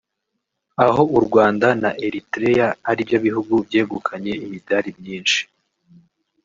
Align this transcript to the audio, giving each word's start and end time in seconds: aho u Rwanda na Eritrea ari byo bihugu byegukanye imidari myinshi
aho 0.85 1.01
u 1.17 1.19
Rwanda 1.25 1.67
na 1.81 1.91
Eritrea 2.05 2.67
ari 2.89 3.01
byo 3.07 3.17
bihugu 3.25 3.53
byegukanye 3.67 4.33
imidari 4.45 4.89
myinshi 4.99 5.39